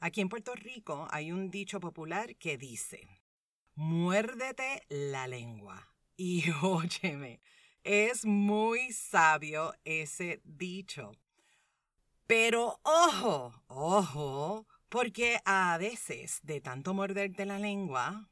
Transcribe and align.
Aquí 0.00 0.20
en 0.20 0.28
Puerto 0.28 0.54
Rico 0.54 1.06
hay 1.10 1.32
un 1.32 1.50
dicho 1.50 1.80
popular 1.80 2.36
que 2.36 2.58
dice, 2.58 3.22
muérdete 3.74 4.82
la 4.88 5.26
lengua. 5.26 5.94
Y 6.16 6.44
óyeme, 6.62 7.40
es 7.82 8.24
muy 8.24 8.92
sabio 8.92 9.74
ese 9.84 10.40
dicho. 10.44 11.12
Pero 12.26 12.80
ojo, 12.82 13.62
ojo, 13.66 14.66
porque 14.88 15.40
a 15.44 15.76
veces 15.78 16.40
de 16.42 16.60
tanto 16.60 16.94
morderte 16.94 17.44
la 17.44 17.58
lengua, 17.58 18.30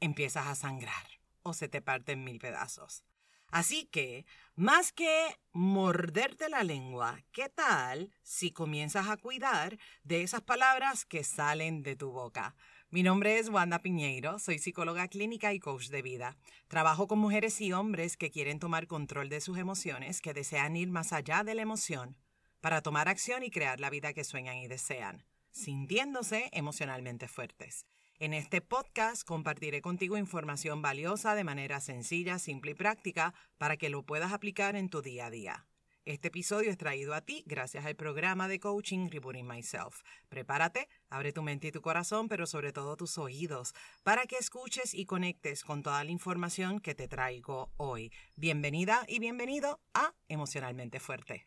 empiezas 0.00 0.46
a 0.46 0.54
sangrar 0.54 1.20
o 1.42 1.54
se 1.54 1.68
te 1.68 1.80
parte 1.80 2.12
en 2.12 2.24
mil 2.24 2.38
pedazos. 2.38 3.04
Así 3.50 3.86
que, 3.86 4.26
más 4.58 4.90
que 4.90 5.36
morderte 5.52 6.48
la 6.48 6.64
lengua, 6.64 7.22
¿qué 7.30 7.48
tal 7.48 8.10
si 8.24 8.50
comienzas 8.50 9.06
a 9.08 9.16
cuidar 9.16 9.78
de 10.02 10.22
esas 10.22 10.40
palabras 10.40 11.04
que 11.04 11.22
salen 11.22 11.84
de 11.84 11.94
tu 11.94 12.10
boca? 12.10 12.56
Mi 12.90 13.04
nombre 13.04 13.38
es 13.38 13.50
Wanda 13.50 13.82
Piñeiro, 13.82 14.40
soy 14.40 14.58
psicóloga 14.58 15.06
clínica 15.06 15.54
y 15.54 15.60
coach 15.60 15.90
de 15.90 16.02
vida. 16.02 16.36
Trabajo 16.66 17.06
con 17.06 17.20
mujeres 17.20 17.60
y 17.60 17.72
hombres 17.72 18.16
que 18.16 18.32
quieren 18.32 18.58
tomar 18.58 18.88
control 18.88 19.28
de 19.28 19.40
sus 19.40 19.58
emociones, 19.58 20.20
que 20.20 20.34
desean 20.34 20.74
ir 20.74 20.90
más 20.90 21.12
allá 21.12 21.44
de 21.44 21.54
la 21.54 21.62
emoción, 21.62 22.16
para 22.60 22.82
tomar 22.82 23.08
acción 23.08 23.44
y 23.44 23.52
crear 23.52 23.78
la 23.78 23.90
vida 23.90 24.12
que 24.12 24.24
sueñan 24.24 24.56
y 24.56 24.66
desean, 24.66 25.24
sintiéndose 25.52 26.48
emocionalmente 26.52 27.28
fuertes. 27.28 27.86
En 28.20 28.34
este 28.34 28.60
podcast 28.60 29.22
compartiré 29.24 29.80
contigo 29.80 30.18
información 30.18 30.82
valiosa 30.82 31.36
de 31.36 31.44
manera 31.44 31.78
sencilla, 31.78 32.40
simple 32.40 32.72
y 32.72 32.74
práctica 32.74 33.32
para 33.58 33.76
que 33.76 33.90
lo 33.90 34.02
puedas 34.02 34.32
aplicar 34.32 34.74
en 34.74 34.88
tu 34.88 35.02
día 35.02 35.26
a 35.26 35.30
día. 35.30 35.66
Este 36.04 36.26
episodio 36.26 36.68
es 36.68 36.78
traído 36.78 37.14
a 37.14 37.20
ti 37.20 37.44
gracias 37.46 37.86
al 37.86 37.94
programa 37.94 38.48
de 38.48 38.58
coaching 38.58 39.08
Rebooting 39.08 39.46
Myself. 39.46 40.00
Prepárate, 40.28 40.88
abre 41.10 41.32
tu 41.32 41.42
mente 41.42 41.68
y 41.68 41.70
tu 41.70 41.80
corazón, 41.80 42.26
pero 42.26 42.48
sobre 42.48 42.72
todo 42.72 42.96
tus 42.96 43.18
oídos, 43.18 43.72
para 44.02 44.26
que 44.26 44.36
escuches 44.36 44.94
y 44.94 45.04
conectes 45.04 45.62
con 45.62 45.84
toda 45.84 46.02
la 46.02 46.10
información 46.10 46.80
que 46.80 46.96
te 46.96 47.06
traigo 47.06 47.70
hoy. 47.76 48.10
Bienvenida 48.34 49.04
y 49.06 49.20
bienvenido 49.20 49.80
a 49.94 50.12
Emocionalmente 50.26 50.98
Fuerte. 50.98 51.46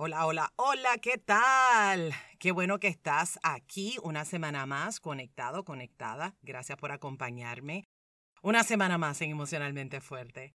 Hola, 0.00 0.26
hola, 0.26 0.52
hola, 0.54 0.98
¿qué 0.98 1.18
tal? 1.18 2.14
Qué 2.38 2.52
bueno 2.52 2.78
que 2.78 2.86
estás 2.86 3.36
aquí 3.42 3.96
una 4.04 4.24
semana 4.24 4.64
más 4.64 5.00
conectado, 5.00 5.64
conectada. 5.64 6.36
Gracias 6.40 6.78
por 6.78 6.92
acompañarme. 6.92 7.88
Una 8.40 8.62
semana 8.62 8.96
más 8.96 9.20
en 9.22 9.32
Emocionalmente 9.32 10.00
Fuerte. 10.00 10.54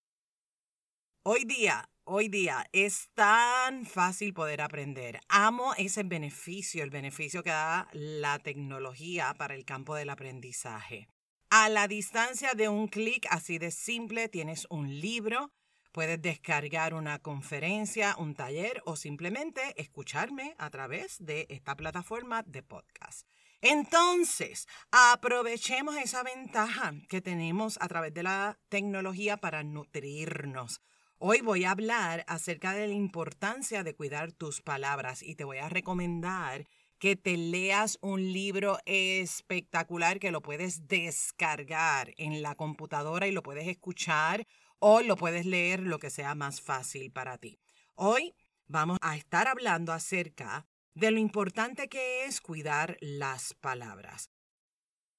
Hoy 1.25 1.43
día, 1.43 1.89
hoy 2.05 2.29
día 2.29 2.65
es 2.71 3.09
tan 3.15 3.85
fácil 3.85 4.33
poder 4.33 4.61
aprender. 4.61 5.19
Amo 5.27 5.73
ese 5.75 6.03
beneficio, 6.03 6.81
el 6.81 6.89
beneficio 6.89 7.43
que 7.43 7.49
da 7.49 7.89
la 7.91 8.39
tecnología 8.39 9.33
para 9.37 9.55
el 9.55 9.65
campo 9.65 9.95
del 9.95 10.09
aprendizaje. 10.09 11.09
A 11.49 11.67
la 11.67 11.89
distancia 11.89 12.53
de 12.53 12.69
un 12.69 12.87
clic 12.87 13.27
así 13.29 13.57
de 13.57 13.71
simple 13.71 14.29
tienes 14.29 14.67
un 14.69 15.01
libro 15.01 15.51
Puedes 15.93 16.19
descargar 16.23 16.95
una 16.95 17.19
conferencia, 17.19 18.15
un 18.17 18.33
taller 18.33 18.81
o 18.83 18.95
simplemente 18.95 19.61
escucharme 19.79 20.55
a 20.57 20.71
través 20.71 21.23
de 21.23 21.45
esta 21.49 21.77
plataforma 21.77 22.41
de 22.47 22.63
podcast. 22.63 23.27
Entonces, 23.61 24.67
aprovechemos 24.89 25.95
esa 25.97 26.23
ventaja 26.23 26.95
que 27.07 27.21
tenemos 27.21 27.77
a 27.79 27.87
través 27.87 28.11
de 28.11 28.23
la 28.23 28.57
tecnología 28.69 29.37
para 29.37 29.61
nutrirnos. 29.61 30.81
Hoy 31.19 31.41
voy 31.41 31.63
a 31.63 31.71
hablar 31.71 32.25
acerca 32.27 32.73
de 32.73 32.87
la 32.87 32.93
importancia 32.93 33.83
de 33.83 33.95
cuidar 33.95 34.31
tus 34.31 34.61
palabras 34.61 35.21
y 35.21 35.35
te 35.35 35.43
voy 35.43 35.59
a 35.59 35.69
recomendar 35.69 36.65
que 36.97 37.15
te 37.15 37.37
leas 37.37 37.99
un 38.01 38.33
libro 38.33 38.79
espectacular 38.87 40.19
que 40.19 40.31
lo 40.31 40.41
puedes 40.41 40.87
descargar 40.87 42.15
en 42.17 42.41
la 42.41 42.55
computadora 42.55 43.27
y 43.27 43.31
lo 43.31 43.43
puedes 43.43 43.67
escuchar 43.67 44.47
o 44.85 44.99
lo 45.01 45.15
puedes 45.15 45.45
leer 45.45 45.79
lo 45.79 45.97
que 45.97 46.09
sea 46.09 46.35
más 46.35 46.59
fácil 46.59 47.09
para 47.09 47.37
ti. 47.37 47.57
Hoy 47.95 48.35
vamos 48.67 48.97
a 49.01 49.15
estar 49.15 49.47
hablando 49.47 49.93
acerca 49.93 50.67
de 50.93 51.09
lo 51.09 51.19
importante 51.19 51.87
que 51.87 52.25
es 52.25 52.41
cuidar 52.41 52.97
las 52.99 53.53
palabras. 53.53 54.29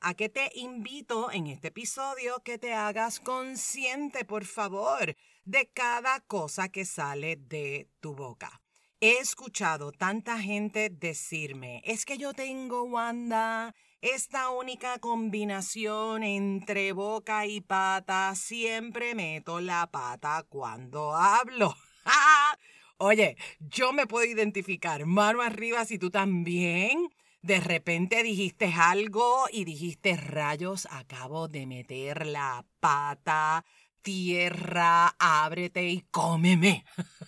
¿A 0.00 0.12
qué 0.12 0.28
te 0.28 0.50
invito 0.54 1.30
en 1.30 1.47
este 1.47 1.69
episodio? 1.69 2.42
Que 2.44 2.58
te 2.58 2.74
hagas 2.74 3.20
consciente, 3.20 4.26
por 4.26 4.44
favor, 4.44 5.16
de 5.44 5.70
cada 5.72 6.20
cosa 6.20 6.69
que 6.69 6.84
sale 6.84 7.36
de 7.36 7.88
tu 8.00 8.14
boca. 8.14 8.60
He 9.00 9.16
escuchado 9.16 9.92
tanta 9.92 10.38
gente 10.42 10.91
decirme, 10.91 11.80
es 11.86 12.04
que 12.04 12.19
yo 12.19 12.34
tengo, 12.34 12.82
Wanda, 12.82 13.74
esta 14.04 14.50
única 14.50 14.98
combinación 14.98 16.25
entre 16.25 16.92
boca 16.92 17.47
y 17.47 17.62
pata, 17.62 18.34
siempre 18.34 19.15
meto 19.15 19.62
la 19.62 19.87
pata 19.87 20.44
cuando 20.47 21.16
hablo. 21.16 21.75
Oye, 22.98 23.38
yo 23.60 23.94
me 23.94 24.06
puedo 24.06 24.26
identificar 24.26 25.06
mano 25.06 25.41
arriba 25.41 25.87
si 25.87 25.98
tú 25.98 26.10
también. 26.10 27.09
De 27.41 27.60
repente 27.60 28.22
dijiste 28.22 28.75
algo 28.76 29.47
y 29.50 29.65
dijiste 29.65 30.19
rayos, 30.19 30.86
acabo 30.91 31.48
de 31.48 31.66
meter 31.66 32.26
la 32.26 32.66
pata, 32.81 33.65
tierra, 34.03 35.16
ábrete 35.19 35.88
y 35.88 36.03
cómeme. 36.10 36.84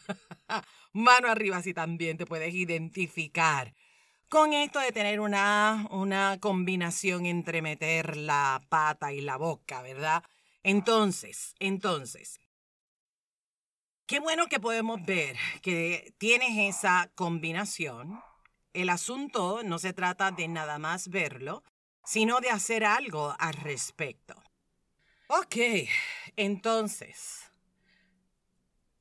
mano 0.93 1.29
arriba 1.29 1.63
si 1.63 1.73
también 1.73 2.19
te 2.19 2.27
puedes 2.27 2.55
identificar 2.55 3.73
con 4.29 4.53
esto 4.53 4.81
de 4.81 4.93
tener 4.93 5.21
una, 5.21 5.87
una 5.91 6.39
combinación 6.41 7.27
entre 7.27 7.63
meter 7.63 8.17
la 8.17 8.63
pata 8.69 9.13
y 9.13 9.21
la 9.21 9.37
boca, 9.37 9.83
¿verdad? 9.83 10.25
Entonces, 10.63 11.55
entonces, 11.61 12.41
qué 14.07 14.19
bueno 14.19 14.47
que 14.49 14.59
podemos 14.59 15.05
ver 15.05 15.37
que 15.63 16.15
tienes 16.19 16.77
esa 16.77 17.11
combinación. 17.15 18.21
El 18.73 18.91
asunto 18.91 19.63
no 19.65 19.79
se 19.79 19.93
trata 19.93 20.33
de 20.33 20.49
nada 20.49 20.79
más 20.79 21.09
verlo, 21.09 21.63
sino 22.05 22.41
de 22.41 22.51
hacer 22.51 22.85
algo 22.85 23.35
al 23.39 23.55
respecto. 23.55 24.35
Ok, 25.29 25.57
entonces, 26.37 27.51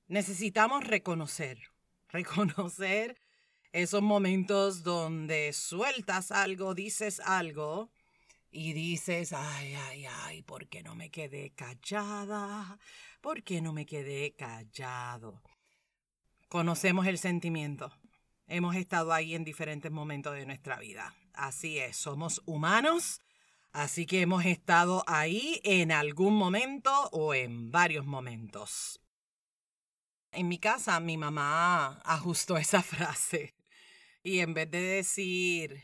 necesitamos 0.08 0.84
reconocer, 0.84 1.60
reconocer 2.10 3.18
esos 3.76 4.02
momentos 4.02 4.84
donde 4.84 5.52
sueltas 5.52 6.32
algo, 6.32 6.74
dices 6.74 7.20
algo 7.20 7.92
y 8.50 8.72
dices, 8.72 9.34
ay, 9.34 9.76
ay, 9.76 10.06
ay, 10.06 10.42
¿por 10.44 10.68
qué 10.68 10.82
no 10.82 10.96
me 10.96 11.12
quedé 11.12 11.50
callada? 11.50 12.80
¿Por 13.20 13.44
qué 13.44 13.62
no 13.62 13.74
me 13.74 13.86
quedé 13.86 14.34
callado? 14.34 15.42
Conocemos 16.48 17.06
el 17.06 17.18
sentimiento. 17.18 17.92
Hemos 18.48 18.78
estado 18.78 19.12
ahí 19.12 19.36
en 19.36 19.44
diferentes 19.44 19.92
momentos 19.92 20.36
de 20.36 20.46
nuestra 20.46 20.80
vida. 20.80 21.14
Así 21.34 21.78
es, 21.78 21.98
somos 21.98 22.42
humanos. 22.46 23.20
Así 23.74 24.06
que 24.06 24.22
hemos 24.22 24.46
estado 24.46 25.04
ahí 25.06 25.60
en 25.66 25.92
algún 25.92 26.38
momento 26.38 27.10
o 27.12 27.34
en 27.34 27.72
varios 27.72 28.06
momentos. 28.06 29.02
En 30.32 30.48
mi 30.48 30.60
casa 30.60 30.98
mi 31.02 31.18
mamá 31.18 32.00
ajustó 32.06 32.56
esa 32.56 32.82
frase 32.82 33.54
y 34.26 34.40
en 34.40 34.56
vez 34.56 34.72
de 34.72 34.82
decir, 34.82 35.84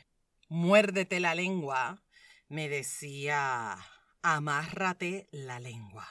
muérdete 0.49 1.19
la 1.19 1.35
lengua, 1.35 2.03
me 2.49 2.69
decía, 2.69 3.77
amárrate 4.23 5.29
la 5.31 5.59
lengua. 5.59 6.07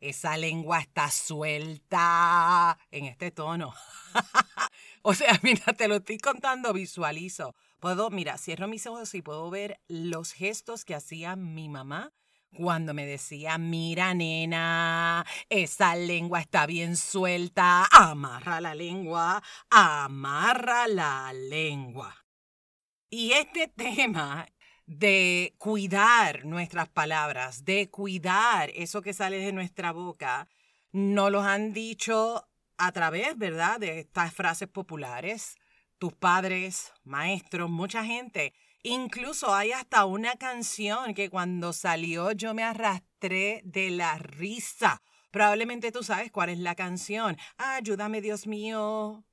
Esa 0.00 0.38
lengua 0.38 0.80
está 0.80 1.10
suelta 1.10 2.78
en 2.90 3.04
este 3.04 3.30
tono. 3.30 3.74
o 5.02 5.12
sea, 5.12 5.38
mira, 5.42 5.74
te 5.74 5.86
lo 5.86 5.96
estoy 5.96 6.16
contando, 6.16 6.72
visualizo. 6.72 7.54
Puedo, 7.78 8.08
mira, 8.08 8.38
cierro 8.38 8.68
mis 8.68 8.86
ojos 8.86 9.14
y 9.14 9.20
puedo 9.20 9.50
ver 9.50 9.78
los 9.86 10.32
gestos 10.32 10.86
que 10.86 10.94
hacía 10.94 11.36
mi 11.36 11.68
mamá 11.68 12.14
cuando 12.54 12.94
me 12.94 13.06
decía, 13.06 13.58
mira 13.58 14.14
nena, 14.14 15.24
esa 15.48 15.94
lengua 15.94 16.40
está 16.40 16.66
bien 16.66 16.96
suelta, 16.96 17.86
amarra 17.90 18.60
la 18.60 18.74
lengua, 18.74 19.42
amarra 19.70 20.88
la 20.88 21.32
lengua. 21.32 22.24
Y 23.10 23.32
este 23.32 23.68
tema 23.76 24.46
de 24.86 25.54
cuidar 25.58 26.44
nuestras 26.44 26.88
palabras, 26.88 27.64
de 27.64 27.90
cuidar 27.90 28.70
eso 28.74 29.02
que 29.02 29.12
sale 29.12 29.38
de 29.38 29.52
nuestra 29.52 29.92
boca, 29.92 30.48
nos 30.92 31.30
lo 31.30 31.42
han 31.42 31.72
dicho 31.72 32.48
a 32.78 32.92
través, 32.92 33.36
¿verdad?, 33.36 33.80
de 33.80 34.00
estas 34.00 34.32
frases 34.32 34.68
populares, 34.68 35.56
tus 35.98 36.12
padres, 36.12 36.92
maestros, 37.04 37.70
mucha 37.70 38.04
gente 38.04 38.54
Incluso 38.82 39.54
hay 39.54 39.72
hasta 39.72 40.04
una 40.04 40.36
canción 40.36 41.14
que 41.14 41.30
cuando 41.30 41.72
salió 41.72 42.32
yo 42.32 42.54
me 42.54 42.62
arrastré 42.62 43.62
de 43.64 43.90
la 43.90 44.18
risa. 44.18 45.02
Probablemente 45.30 45.92
tú 45.92 46.02
sabes 46.02 46.30
cuál 46.30 46.50
es 46.50 46.58
la 46.58 46.74
canción. 46.74 47.36
Ayúdame, 47.56 48.20
Dios 48.20 48.46
mío. 48.46 49.24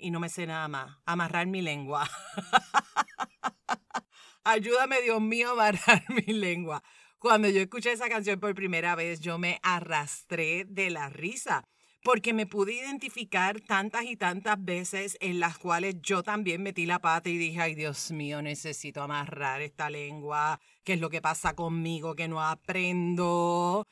y 0.00 0.10
no 0.10 0.20
me 0.20 0.28
sé 0.28 0.46
nada 0.46 0.68
más. 0.68 0.98
Amarrar 1.06 1.46
mi 1.46 1.62
lengua. 1.62 2.08
Ayúdame, 4.44 5.00
Dios 5.02 5.20
mío, 5.20 5.48
a 5.48 5.52
amarrar 5.52 6.04
mi 6.26 6.32
lengua. 6.32 6.82
Cuando 7.18 7.48
yo 7.48 7.60
escuché 7.60 7.92
esa 7.92 8.08
canción 8.08 8.38
por 8.38 8.54
primera 8.54 8.94
vez, 8.94 9.20
yo 9.20 9.38
me 9.38 9.58
arrastré 9.62 10.64
de 10.66 10.90
la 10.90 11.08
risa 11.08 11.66
porque 12.02 12.32
me 12.32 12.46
pude 12.46 12.74
identificar 12.74 13.60
tantas 13.60 14.04
y 14.04 14.16
tantas 14.16 14.62
veces 14.64 15.16
en 15.20 15.40
las 15.40 15.58
cuales 15.58 15.96
yo 16.00 16.22
también 16.22 16.62
metí 16.62 16.86
la 16.86 17.00
pata 17.00 17.28
y 17.28 17.36
dije, 17.36 17.60
ay 17.60 17.74
Dios 17.74 18.10
mío, 18.12 18.40
necesito 18.40 19.02
amarrar 19.02 19.60
esta 19.62 19.90
lengua, 19.90 20.60
¿qué 20.84 20.94
es 20.94 21.00
lo 21.00 21.10
que 21.10 21.20
pasa 21.20 21.54
conmigo 21.54 22.14
que 22.14 22.28
no 22.28 22.42
aprendo? 22.42 23.86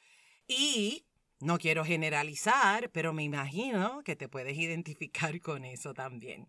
Y 0.47 1.05
no 1.41 1.59
quiero 1.59 1.85
generalizar, 1.85 2.91
pero 2.91 3.13
me 3.13 3.25
imagino 3.25 4.03
que 4.05 4.17
te 4.17 4.29
puedes 4.29 4.57
identificar 4.57 5.41
con 5.41 5.65
eso 5.65 5.93
también. 5.93 6.49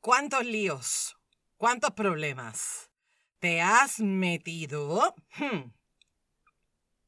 ¿Cuántos 0.00 0.44
líos? 0.44 1.16
¿Cuántos 1.56 1.92
problemas 1.92 2.90
te 3.38 3.60
has 3.60 4.00
metido? 4.00 5.14
Hmm. 5.36 5.70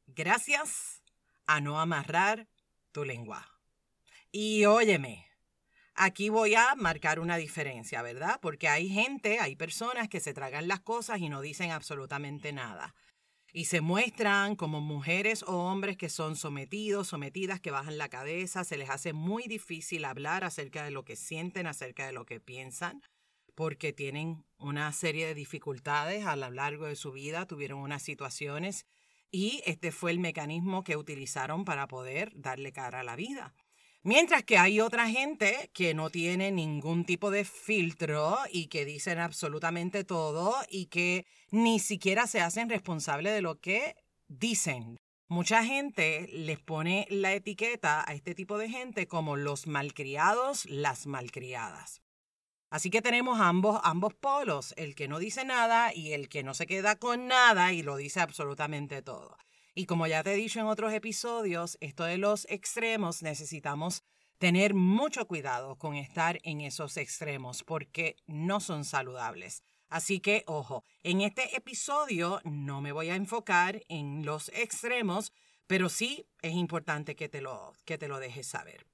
Gracias 0.07 1.03
a 1.47 1.61
no 1.61 1.81
amarrar 1.81 2.47
tu 2.97 3.05
lengua. 3.05 3.47
Y 4.33 4.65
óyeme, 4.65 5.27
aquí 5.95 6.31
voy 6.31 6.55
a 6.55 6.75
marcar 6.77 7.21
una 7.21 7.37
diferencia, 7.37 8.01
¿verdad? 8.01 8.39
Porque 8.41 8.69
hay 8.69 8.89
gente, 8.89 9.39
hay 9.39 9.55
personas 9.55 10.09
que 10.09 10.19
se 10.19 10.33
tragan 10.33 10.67
las 10.67 10.81
cosas 10.81 11.21
y 11.21 11.29
no 11.29 11.43
dicen 11.43 11.73
absolutamente 11.73 12.55
nada. 12.55 12.95
Y 13.53 13.67
se 13.67 13.83
muestran 13.83 14.57
como 14.57 14.81
mujeres 14.81 15.43
o 15.43 15.59
hombres 15.71 15.99
que 15.99 16.09
son 16.09 16.37
sometidos, 16.37 17.09
sometidas, 17.09 17.61
que 17.61 17.71
bajan 17.71 17.99
la 17.99 18.09
cabeza, 18.09 18.65
se 18.65 18.79
les 18.79 18.89
hace 18.89 19.13
muy 19.13 19.43
difícil 19.47 20.07
hablar 20.07 20.43
acerca 20.43 20.83
de 20.83 20.91
lo 20.91 21.05
que 21.05 21.17
sienten, 21.17 21.67
acerca 21.67 22.07
de 22.07 22.13
lo 22.13 22.25
que 22.25 22.41
piensan, 22.41 23.03
porque 23.55 23.93
tienen 23.93 24.47
una 24.57 24.91
serie 24.95 25.27
de 25.27 25.35
dificultades 25.35 26.25
a 26.25 26.35
lo 26.35 26.51
largo 26.51 26.87
de 26.87 26.97
su 26.97 27.13
vida, 27.13 27.45
tuvieron 27.45 27.79
unas 27.79 28.03
situaciones 28.03 28.87
y 29.31 29.63
este 29.67 29.93
fue 29.93 30.11
el 30.11 30.19
mecanismo 30.19 30.85
que 30.85 30.97
utilizaron 30.97 31.65
para 31.65 31.89
poder 31.89 32.33
darle 32.35 32.73
cara 32.73 33.01
a 33.01 33.05
la 33.05 33.17
vida. 33.17 33.55
Mientras 34.03 34.45
que 34.45 34.57
hay 34.57 34.81
otra 34.81 35.09
gente 35.11 35.69
que 35.75 35.93
no 35.93 36.11
tiene 36.11 36.53
ningún 36.53 37.05
tipo 37.05 37.33
de 37.33 37.45
filtro 37.45 38.39
y 38.53 38.69
que 38.69 38.85
dicen 38.85 39.19
absolutamente 39.19 40.05
todo 40.05 40.55
y 40.71 40.87
que 40.87 41.27
ni 41.51 41.81
siquiera 41.81 42.29
se 42.29 42.41
hacen 42.41 42.71
responsables 42.71 43.33
de 43.33 43.43
lo 43.43 43.61
que 43.61 43.97
dicen. 44.29 44.97
Mucha 45.29 45.65
gente 45.65 46.29
les 46.33 46.61
pone 46.61 47.09
la 47.11 47.35
etiqueta 47.35 48.09
a 48.09 48.15
este 48.15 48.37
tipo 48.37 48.59
de 48.59 48.69
gente 48.69 49.09
como 49.09 49.35
los 49.35 49.67
malcriados, 49.67 50.67
las 50.67 51.09
malcriadas. 51.09 52.01
Así 52.77 52.91
que 52.91 53.01
tenemos 53.01 53.41
ambos, 53.41 53.81
ambos 53.85 54.13
polos, 54.13 54.75
el 54.77 54.95
que 54.95 55.09
no 55.09 55.19
dice 55.19 55.47
nada 55.47 55.95
y 55.95 56.13
el 56.13 56.29
que 56.29 56.43
no 56.43 56.53
se 56.53 56.67
queda 56.67 56.97
con 56.97 57.27
nada 57.27 57.73
y 57.73 57.83
lo 57.83 57.97
dice 57.97 58.21
absolutamente 58.21 59.01
todo. 59.01 59.39
Y 59.75 59.87
como 59.87 60.07
ya 60.07 60.23
te 60.23 60.35
he 60.35 60.37
dicho 60.37 60.61
en 60.61 60.67
otros 60.67 60.93
episodios, 60.93 61.79
esto 61.81 62.05
de 62.05 62.19
los 62.19 62.47
extremos 62.51 63.23
necesitamos 63.23 64.05
tener 64.37 64.75
mucho 64.75 65.27
cuidado 65.27 65.77
con 65.77 65.95
estar 65.95 66.39
en 66.43 66.61
esos 66.61 66.99
extremos 66.99 67.65
porque 67.65 68.17
no 68.27 68.61
son 68.61 68.85
saludables. 68.85 69.63
Así 69.89 70.21
que, 70.21 70.45
ojo, 70.47 70.85
en 71.03 71.23
este 71.23 71.57
episodio 71.57 72.43
no 72.45 72.83
me 72.83 72.93
voy 72.93 73.09
a 73.09 73.17
enfocar 73.17 73.81
en 73.89 74.27
los 74.27 74.51
extremos, 74.51 75.33
pero 75.67 75.89
sí 75.89 76.27
es 76.43 76.53
importante 76.53 77.17
que 77.17 77.31
te 77.31 77.41
lo, 77.41 77.73
que 77.87 77.97
te 77.97 78.07
lo 78.07 78.19
dejes 78.19 78.47
saber. 78.49 78.85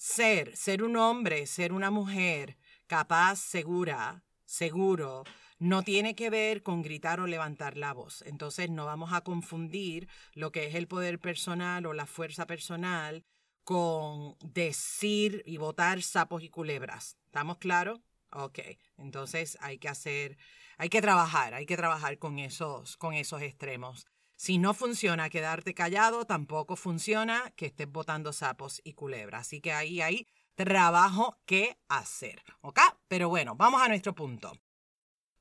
Ser, 0.00 0.56
ser 0.56 0.82
un 0.82 0.96
hombre, 0.96 1.46
ser 1.46 1.74
una 1.74 1.90
mujer 1.90 2.56
capaz, 2.86 3.36
segura, 3.36 4.24
seguro, 4.46 5.24
no 5.58 5.82
tiene 5.82 6.14
que 6.14 6.30
ver 6.30 6.62
con 6.62 6.80
gritar 6.80 7.20
o 7.20 7.26
levantar 7.26 7.76
la 7.76 7.92
voz. 7.92 8.22
Entonces 8.22 8.70
no 8.70 8.86
vamos 8.86 9.12
a 9.12 9.20
confundir 9.20 10.08
lo 10.32 10.52
que 10.52 10.66
es 10.66 10.74
el 10.74 10.88
poder 10.88 11.20
personal 11.20 11.84
o 11.84 11.92
la 11.92 12.06
fuerza 12.06 12.46
personal 12.46 13.26
con 13.62 14.38
decir 14.40 15.42
y 15.44 15.58
votar 15.58 16.00
sapos 16.00 16.42
y 16.44 16.48
culebras. 16.48 17.18
¿Estamos 17.26 17.58
claros? 17.58 18.00
Ok, 18.32 18.58
entonces 18.96 19.58
hay 19.60 19.76
que 19.76 19.88
hacer, 19.90 20.38
hay 20.78 20.88
que 20.88 21.02
trabajar, 21.02 21.52
hay 21.52 21.66
que 21.66 21.76
trabajar 21.76 22.18
con 22.18 22.38
esos, 22.38 22.96
con 22.96 23.12
esos 23.12 23.42
extremos. 23.42 24.06
Si 24.42 24.56
no 24.56 24.72
funciona 24.72 25.28
quedarte 25.28 25.74
callado, 25.74 26.24
tampoco 26.24 26.74
funciona 26.74 27.52
que 27.56 27.66
estés 27.66 27.92
botando 27.92 28.32
sapos 28.32 28.80
y 28.82 28.94
culebras. 28.94 29.42
Así 29.42 29.60
que 29.60 29.70
ahí 29.70 30.00
hay 30.00 30.26
trabajo 30.54 31.36
que 31.44 31.76
hacer. 31.90 32.42
¿Ok? 32.62 32.80
Pero 33.06 33.28
bueno, 33.28 33.54
vamos 33.54 33.82
a 33.82 33.88
nuestro 33.88 34.14
punto. 34.14 34.50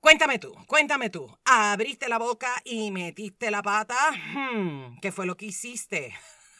Cuéntame 0.01 0.38
tú, 0.38 0.54
cuéntame 0.68 1.10
tú. 1.10 1.34
¿Abriste 1.46 2.10
la 2.10 2.19
boca 2.19 2.62
y 2.66 2.92
metiste 2.92 3.50
la 3.50 3.63
pata? 3.63 3.96
Hmm, 4.34 5.00
¿Qué 5.02 5.13
fue 5.13 5.25
lo 5.25 5.38
que 5.38 5.45
hiciste? 5.45 6.13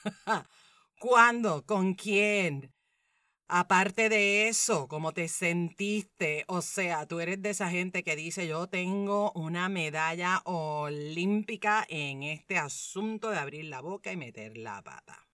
¿Cuándo? 0.98 1.66
¿Con 1.66 1.94
quién? 1.94 2.74
Aparte 3.52 4.10
de 4.10 4.48
eso, 4.48 4.88
¿cómo 4.88 5.12
te 5.12 5.28
sentiste? 5.28 6.46
O 6.48 6.62
sea, 6.62 7.08
tú 7.08 7.20
eres 7.20 7.42
de 7.42 7.50
esa 7.50 7.68
gente 7.68 8.04
que 8.04 8.16
dice, 8.16 8.48
yo 8.48 8.68
tengo 8.68 9.32
una 9.32 9.70
medalla 9.70 10.44
olímpica 10.46 11.84
en 11.90 12.22
este 12.22 12.60
asunto 12.60 13.32
de 13.32 13.40
abrir 13.40 13.66
la 13.66 13.82
boca 13.82 14.12
y 14.12 14.18
meter 14.18 14.56
la 14.56 14.84
pata. 14.84 15.28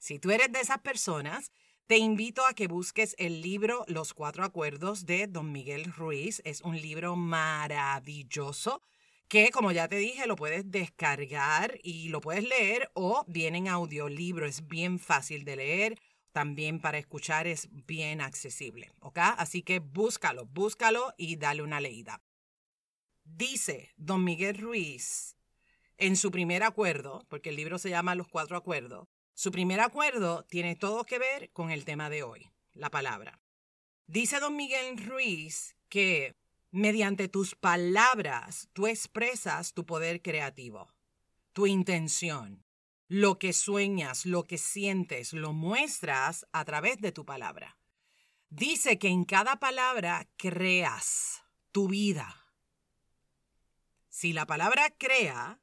Si 0.00 0.18
tú 0.18 0.32
eres 0.32 0.50
de 0.50 0.58
esas 0.58 0.78
personas, 0.78 1.52
te 1.86 1.96
invito 1.96 2.44
a 2.44 2.54
que 2.54 2.66
busques 2.66 3.14
el 3.18 3.40
libro 3.40 3.84
Los 3.86 4.14
Cuatro 4.14 4.42
Acuerdos 4.42 5.06
de 5.06 5.28
Don 5.28 5.52
Miguel 5.52 5.92
Ruiz. 5.92 6.42
Es 6.44 6.62
un 6.62 6.74
libro 6.74 7.14
maravilloso 7.14 8.82
que, 9.28 9.52
como 9.52 9.70
ya 9.70 9.86
te 9.86 9.94
dije, 9.94 10.26
lo 10.26 10.34
puedes 10.34 10.68
descargar 10.72 11.78
y 11.84 12.08
lo 12.08 12.20
puedes 12.20 12.42
leer 12.42 12.90
o 12.94 13.24
viene 13.28 13.58
en 13.58 13.68
audiolibro. 13.68 14.44
Es 14.44 14.66
bien 14.66 14.98
fácil 14.98 15.44
de 15.44 15.54
leer 15.54 16.00
también 16.32 16.80
para 16.80 16.98
escuchar 16.98 17.46
es 17.46 17.68
bien 17.86 18.20
accesible, 18.20 18.92
¿ok? 19.00 19.18
Así 19.36 19.62
que 19.62 19.78
búscalo, 19.78 20.46
búscalo 20.46 21.14
y 21.16 21.36
dale 21.36 21.62
una 21.62 21.80
leída. 21.80 22.22
Dice 23.24 23.92
don 23.96 24.24
Miguel 24.24 24.58
Ruiz 24.58 25.36
en 25.96 26.16
su 26.16 26.30
primer 26.30 26.62
acuerdo, 26.62 27.24
porque 27.28 27.50
el 27.50 27.56
libro 27.56 27.78
se 27.78 27.90
llama 27.90 28.14
Los 28.14 28.28
Cuatro 28.28 28.56
Acuerdos, 28.56 29.06
su 29.34 29.50
primer 29.50 29.80
acuerdo 29.80 30.44
tiene 30.44 30.76
todo 30.76 31.04
que 31.04 31.18
ver 31.18 31.50
con 31.52 31.70
el 31.70 31.84
tema 31.84 32.10
de 32.10 32.22
hoy, 32.22 32.50
la 32.72 32.90
palabra. 32.90 33.40
Dice 34.06 34.40
don 34.40 34.56
Miguel 34.56 34.98
Ruiz 34.98 35.76
que 35.88 36.34
mediante 36.70 37.28
tus 37.28 37.54
palabras 37.54 38.68
tú 38.72 38.86
expresas 38.86 39.72
tu 39.72 39.84
poder 39.86 40.22
creativo, 40.22 40.92
tu 41.52 41.66
intención, 41.66 42.64
lo 43.10 43.40
que 43.40 43.52
sueñas, 43.52 44.24
lo 44.24 44.46
que 44.46 44.56
sientes, 44.56 45.32
lo 45.32 45.52
muestras 45.52 46.46
a 46.52 46.64
través 46.64 47.00
de 47.00 47.10
tu 47.10 47.26
palabra. 47.26 47.76
Dice 48.50 49.00
que 49.00 49.08
en 49.08 49.24
cada 49.24 49.56
palabra 49.56 50.28
creas 50.36 51.42
tu 51.72 51.88
vida. 51.88 52.46
Si 54.08 54.32
la 54.32 54.46
palabra 54.46 54.90
crea, 54.96 55.60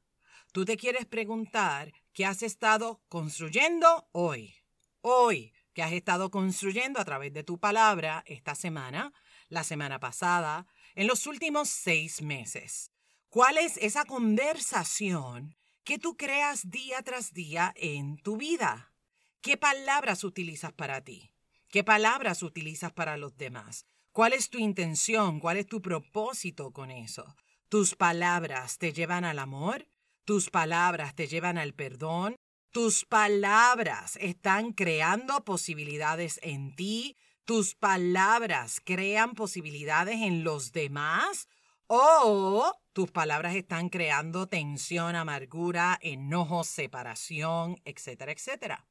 tú 0.52 0.66
te 0.66 0.76
quieres 0.76 1.06
preguntar 1.06 1.94
qué 2.12 2.26
has 2.26 2.42
estado 2.42 3.00
construyendo 3.08 4.10
hoy. 4.12 4.54
Hoy, 5.00 5.54
que 5.72 5.82
has 5.82 5.92
estado 5.92 6.30
construyendo 6.30 7.00
a 7.00 7.04
través 7.06 7.32
de 7.32 7.44
tu 7.44 7.58
palabra 7.58 8.24
esta 8.26 8.54
semana, 8.54 9.14
la 9.48 9.64
semana 9.64 9.98
pasada, 9.98 10.66
en 10.94 11.06
los 11.06 11.26
últimos 11.26 11.70
seis 11.70 12.20
meses. 12.20 12.92
¿Cuál 13.30 13.56
es 13.56 13.78
esa 13.78 14.04
conversación 14.04 15.57
¿Qué 15.88 15.98
tú 15.98 16.18
creas 16.18 16.70
día 16.70 17.00
tras 17.00 17.32
día 17.32 17.72
en 17.74 18.18
tu 18.18 18.36
vida? 18.36 18.92
¿Qué 19.40 19.56
palabras 19.56 20.22
utilizas 20.22 20.70
para 20.70 21.02
ti? 21.02 21.32
¿Qué 21.70 21.82
palabras 21.82 22.42
utilizas 22.42 22.92
para 22.92 23.16
los 23.16 23.38
demás? 23.38 23.86
¿Cuál 24.12 24.34
es 24.34 24.50
tu 24.50 24.58
intención? 24.58 25.40
¿Cuál 25.40 25.56
es 25.56 25.66
tu 25.66 25.80
propósito 25.80 26.72
con 26.74 26.90
eso? 26.90 27.34
¿Tus 27.70 27.94
palabras 27.94 28.76
te 28.76 28.92
llevan 28.92 29.24
al 29.24 29.38
amor? 29.38 29.88
¿Tus 30.26 30.50
palabras 30.50 31.14
te 31.14 31.26
llevan 31.26 31.56
al 31.56 31.72
perdón? 31.72 32.36
¿Tus 32.70 33.06
palabras 33.06 34.16
están 34.20 34.74
creando 34.74 35.42
posibilidades 35.42 36.38
en 36.42 36.76
ti? 36.76 37.16
¿Tus 37.46 37.74
palabras 37.74 38.82
crean 38.84 39.34
posibilidades 39.34 40.16
en 40.16 40.44
los 40.44 40.72
demás? 40.72 41.48
¿O 41.86 42.74
tus 42.98 43.12
palabras 43.12 43.54
están 43.54 43.90
creando 43.90 44.48
tensión, 44.48 45.14
amargura, 45.14 46.00
enojo, 46.02 46.64
separación, 46.64 47.80
etcétera, 47.84 48.32
etcétera. 48.32 48.88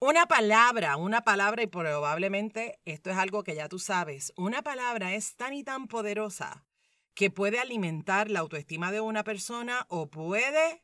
Una 0.00 0.26
palabra, 0.26 0.96
una 0.96 1.20
palabra, 1.20 1.62
y 1.62 1.68
probablemente 1.68 2.80
esto 2.84 3.10
es 3.10 3.16
algo 3.16 3.44
que 3.44 3.54
ya 3.54 3.68
tú 3.68 3.78
sabes, 3.78 4.32
una 4.36 4.62
palabra 4.62 5.14
es 5.14 5.36
tan 5.36 5.54
y 5.54 5.62
tan 5.62 5.86
poderosa 5.86 6.66
que 7.14 7.30
puede 7.30 7.60
alimentar 7.60 8.32
la 8.32 8.40
autoestima 8.40 8.90
de 8.90 9.00
una 9.00 9.22
persona 9.22 9.86
o 9.88 10.10
puede 10.10 10.82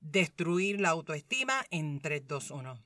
destruir 0.00 0.82
la 0.82 0.90
autoestima 0.90 1.64
en 1.70 1.98
3, 1.98 2.28
2, 2.28 2.50
1. 2.50 2.84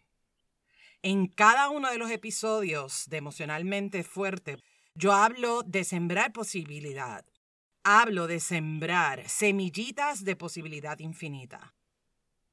En 1.03 1.27
cada 1.27 1.69
uno 1.71 1.91
de 1.91 1.99
los 1.99 2.13
episodios 2.13 3.07
de 3.09 3.17
Emocionalmente 3.17 4.05
Fuerte, 4.05 4.63
yo 4.95 5.15
hablo 5.15 5.65
de 5.65 5.83
sembrar 5.83 6.33
posibilidad. 6.33 7.25
Hablo 7.91 8.27
de 8.27 8.39
sembrar 8.39 9.27
semillitas 9.31 10.23
de 10.23 10.37
posibilidad 10.37 10.99
infinita. 10.99 11.75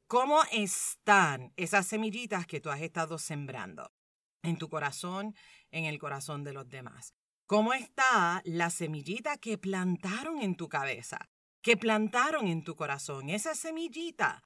¿Cómo 0.07 0.41
están 0.49 1.51
esas 1.57 1.85
semillitas 1.87 2.47
que 2.47 2.61
tú 2.61 2.69
has 2.69 2.79
estado 2.79 3.17
sembrando 3.17 3.91
en 4.43 4.57
tu 4.57 4.69
corazón, 4.69 5.35
en 5.71 5.83
el 5.83 5.99
corazón 5.99 6.45
de 6.45 6.53
los 6.53 6.69
demás? 6.69 7.15
¿Cómo 7.47 7.73
está 7.73 8.41
la 8.45 8.69
semillita 8.69 9.35
que 9.35 9.57
plantaron 9.57 10.41
en 10.41 10.55
tu 10.55 10.69
cabeza, 10.69 11.27
que 11.61 11.75
plantaron 11.75 12.47
en 12.47 12.63
tu 12.63 12.77
corazón? 12.77 13.29
Esa 13.29 13.55
semillita 13.55 14.41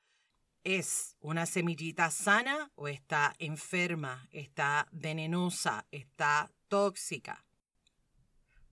es 0.64 1.18
una 1.20 1.46
semillita 1.46 2.10
sana 2.10 2.72
o 2.74 2.88
está 2.88 3.36
enferma, 3.38 4.28
está 4.32 4.88
venenosa, 4.92 5.86
está 5.92 6.52
tóxica. 6.68 7.46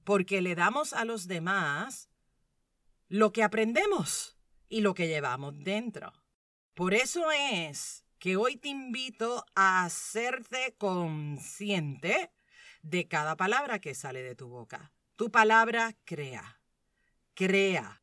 Porque 0.08 0.42
le 0.42 0.56
damos 0.56 0.94
a 0.94 1.04
los 1.04 1.28
demás 1.28 2.10
lo 3.10 3.34
que 3.34 3.44
aprendemos 3.44 4.38
y 4.70 4.80
lo 4.80 4.94
que 4.94 5.10
llevamos 5.10 5.54
dentro. 5.66 6.14
Por 6.74 6.94
eso 6.94 7.30
es 7.30 8.06
que 8.18 8.38
hoy 8.38 8.56
te 8.56 8.70
invito 8.70 9.46
a 9.54 9.84
hacerte 9.84 10.76
consciente 10.78 12.32
de 12.84 13.10
cada 13.10 13.36
palabra 13.36 13.80
que 13.80 13.94
sale 13.94 14.24
de 14.24 14.34
tu 14.34 14.48
boca. 14.48 14.94
Tu 15.18 15.30
palabra 15.30 15.94
crea, 16.06 16.62
crea. 17.34 18.02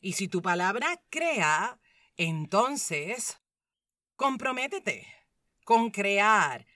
Y 0.00 0.14
si 0.14 0.26
tu 0.26 0.42
palabra 0.42 1.00
crea, 1.10 1.78
entonces 2.16 3.40
comprométete 4.16 5.06
con 5.64 5.92
crear 5.92 6.66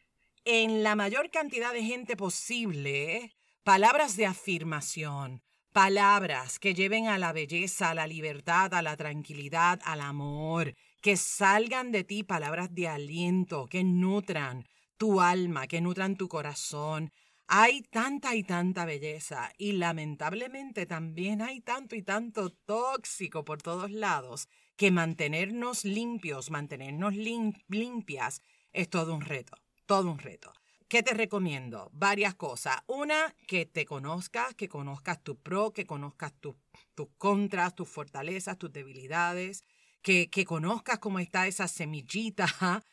en 0.44 0.84
la 0.84 0.94
mayor 0.94 1.32
cantidad 1.32 1.72
de 1.72 1.82
gente 1.82 2.16
posible 2.16 3.34
palabras 3.68 4.16
de 4.16 4.24
afirmación, 4.24 5.42
Palabras 5.74 6.58
que 6.58 6.72
lleven 6.72 7.06
a 7.06 7.18
la 7.18 7.34
belleza, 7.34 7.90
a 7.90 7.94
la 7.94 8.06
libertad, 8.06 8.72
a 8.72 8.80
la 8.80 8.96
tranquilidad, 8.96 9.78
al 9.84 10.00
amor. 10.00 10.74
Que 11.02 11.18
salgan 11.18 11.92
de 11.92 12.02
ti 12.02 12.22
palabras 12.22 12.74
de 12.74 12.88
aliento, 12.88 13.66
que 13.66 13.84
nutran 13.84 14.64
tu 14.96 15.20
alma, 15.20 15.66
que 15.66 15.82
nutran 15.82 16.16
tu 16.16 16.28
corazón. 16.28 17.12
Hay 17.46 17.82
tanta 17.82 18.34
y 18.34 18.42
tanta 18.42 18.86
belleza 18.86 19.52
y 19.58 19.72
lamentablemente 19.72 20.86
también 20.86 21.42
hay 21.42 21.60
tanto 21.60 21.94
y 21.94 22.02
tanto 22.02 22.48
tóxico 22.48 23.44
por 23.44 23.60
todos 23.60 23.90
lados 23.90 24.48
que 24.78 24.90
mantenernos 24.90 25.84
limpios, 25.84 26.50
mantenernos 26.50 27.12
limpias 27.14 28.40
es 28.72 28.88
todo 28.88 29.14
un 29.14 29.20
reto, 29.20 29.58
todo 29.84 30.10
un 30.10 30.18
reto. 30.18 30.57
¿Qué 30.88 31.02
te 31.02 31.12
recomiendo? 31.12 31.90
Varias 31.92 32.34
cosas. 32.34 32.76
Una, 32.86 33.34
que 33.46 33.66
te 33.66 33.84
conozcas, 33.84 34.54
que 34.54 34.70
conozcas 34.70 35.22
tu 35.22 35.36
pro, 35.36 35.70
que 35.74 35.84
conozcas 35.84 36.32
tus 36.40 36.56
contras, 37.18 37.74
tus 37.74 37.86
fortalezas, 37.86 38.56
tus 38.56 38.72
debilidades, 38.72 39.64
que, 40.00 40.30
que 40.30 40.46
conozcas 40.46 40.98
cómo 40.98 41.18
está 41.18 41.46
esa 41.46 41.68
semillita 41.68 42.46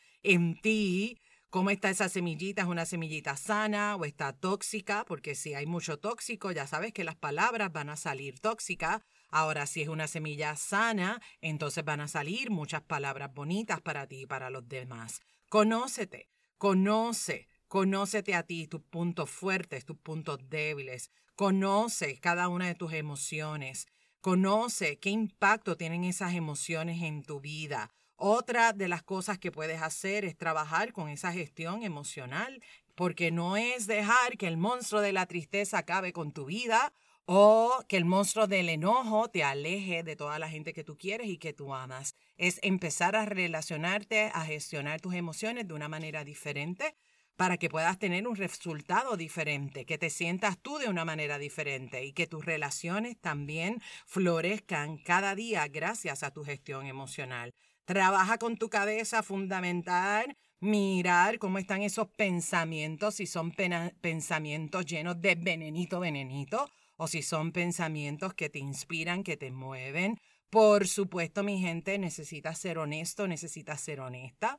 en 0.22 0.60
ti, 0.60 1.18
cómo 1.48 1.70
está 1.70 1.88
esa 1.88 2.10
semillita, 2.10 2.60
es 2.60 2.68
una 2.68 2.84
semillita 2.84 3.34
sana 3.38 3.96
o 3.96 4.04
está 4.04 4.34
tóxica, 4.34 5.06
porque 5.06 5.34
si 5.34 5.54
hay 5.54 5.64
mucho 5.64 5.98
tóxico, 5.98 6.52
ya 6.52 6.66
sabes 6.66 6.92
que 6.92 7.02
las 7.02 7.16
palabras 7.16 7.72
van 7.72 7.88
a 7.88 7.96
salir 7.96 8.40
tóxicas. 8.40 9.00
Ahora, 9.30 9.66
si 9.66 9.80
es 9.80 9.88
una 9.88 10.06
semilla 10.06 10.54
sana, 10.56 11.22
entonces 11.40 11.82
van 11.82 12.02
a 12.02 12.08
salir 12.08 12.50
muchas 12.50 12.82
palabras 12.82 13.32
bonitas 13.32 13.80
para 13.80 14.06
ti 14.06 14.20
y 14.22 14.26
para 14.26 14.50
los 14.50 14.68
demás. 14.68 15.22
Conócete, 15.48 16.28
conoce 16.58 17.48
Conócete 17.68 18.34
a 18.34 18.44
ti, 18.44 18.68
tus 18.68 18.80
puntos 18.80 19.28
fuertes, 19.28 19.84
tus 19.84 19.96
puntos 19.96 20.38
débiles. 20.48 21.10
Conoce 21.34 22.18
cada 22.20 22.48
una 22.48 22.68
de 22.68 22.76
tus 22.76 22.92
emociones. 22.92 23.88
Conoce 24.20 24.98
qué 24.98 25.10
impacto 25.10 25.76
tienen 25.76 26.04
esas 26.04 26.34
emociones 26.34 27.02
en 27.02 27.24
tu 27.24 27.40
vida. 27.40 27.90
Otra 28.14 28.72
de 28.72 28.86
las 28.86 29.02
cosas 29.02 29.38
que 29.38 29.50
puedes 29.50 29.82
hacer 29.82 30.24
es 30.24 30.36
trabajar 30.38 30.92
con 30.92 31.08
esa 31.08 31.32
gestión 31.32 31.82
emocional, 31.82 32.62
porque 32.94 33.30
no 33.32 33.56
es 33.56 33.88
dejar 33.88 34.38
que 34.38 34.46
el 34.46 34.56
monstruo 34.56 35.00
de 35.00 35.12
la 35.12 35.26
tristeza 35.26 35.78
acabe 35.78 36.12
con 36.12 36.32
tu 36.32 36.46
vida 36.46 36.92
o 37.26 37.84
que 37.88 37.96
el 37.96 38.04
monstruo 38.04 38.46
del 38.46 38.68
enojo 38.68 39.28
te 39.28 39.42
aleje 39.42 40.04
de 40.04 40.14
toda 40.14 40.38
la 40.38 40.48
gente 40.48 40.72
que 40.72 40.84
tú 40.84 40.96
quieres 40.96 41.26
y 41.26 41.38
que 41.38 41.52
tú 41.52 41.74
amas. 41.74 42.14
Es 42.36 42.60
empezar 42.62 43.16
a 43.16 43.26
relacionarte, 43.26 44.30
a 44.32 44.44
gestionar 44.44 45.00
tus 45.00 45.14
emociones 45.14 45.66
de 45.66 45.74
una 45.74 45.88
manera 45.88 46.24
diferente 46.24 46.94
para 47.36 47.58
que 47.58 47.68
puedas 47.68 47.98
tener 47.98 48.26
un 48.26 48.36
resultado 48.36 49.16
diferente, 49.16 49.84
que 49.84 49.98
te 49.98 50.10
sientas 50.10 50.58
tú 50.58 50.78
de 50.78 50.88
una 50.88 51.04
manera 51.04 51.38
diferente 51.38 52.04
y 52.04 52.12
que 52.12 52.26
tus 52.26 52.44
relaciones 52.44 53.18
también 53.20 53.80
florezcan 54.06 54.98
cada 54.98 55.34
día 55.34 55.68
gracias 55.68 56.22
a 56.22 56.32
tu 56.32 56.44
gestión 56.44 56.86
emocional. 56.86 57.52
Trabaja 57.84 58.38
con 58.38 58.56
tu 58.56 58.68
cabeza 58.68 59.22
fundamental, 59.22 60.36
mirar 60.60 61.38
cómo 61.38 61.58
están 61.58 61.82
esos 61.82 62.08
pensamientos, 62.08 63.16
si 63.16 63.26
son 63.26 63.52
pensamientos 64.00 64.86
llenos 64.86 65.20
de 65.20 65.34
venenito, 65.36 66.00
venenito, 66.00 66.68
o 66.96 67.06
si 67.06 67.22
son 67.22 67.52
pensamientos 67.52 68.34
que 68.34 68.48
te 68.48 68.58
inspiran, 68.58 69.22
que 69.22 69.36
te 69.36 69.50
mueven. 69.50 70.18
Por 70.48 70.88
supuesto, 70.88 71.42
mi 71.42 71.60
gente, 71.60 71.98
necesitas 71.98 72.58
ser 72.58 72.78
honesto, 72.78 73.28
necesitas 73.28 73.80
ser 73.80 74.00
honesta. 74.00 74.58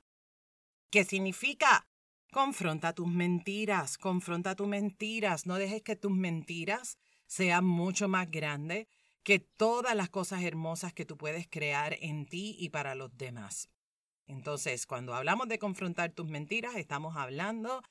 ¿Qué 0.91 1.03
significa? 1.03 1.88
Confronta 2.31 2.93
tus 2.93 3.07
mentiras, 3.07 3.98
confronta 3.98 4.55
tus 4.55 4.67
mentiras, 4.67 5.46
no 5.46 5.55
dejes 5.55 5.81
que 5.81 5.96
tus 5.96 6.12
mentiras 6.12 6.98
sean 7.25 7.65
mucho 7.65 8.10
más 8.10 8.29
grandes 8.29 8.88
que 9.24 9.39
todas 9.39 9.96
las 9.96 10.10
cosas 10.10 10.43
hermosas 10.43 10.93
que 10.93 11.05
tú 11.05 11.17
puedes 11.17 11.48
crear 11.48 11.98
en 12.01 12.25
ti 12.25 12.55
y 12.60 12.69
para 12.69 12.96
los 12.96 13.17
demás. 13.17 13.69
Entonces, 14.25 14.86
cuando 14.86 15.15
hablamos 15.15 15.48
de 15.48 15.57
confrontar 15.57 16.12
tus 16.12 16.27
mentiras, 16.27 16.75
estamos 16.75 17.15
hablando 17.15 17.81